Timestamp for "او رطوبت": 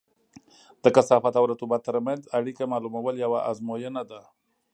1.39-1.81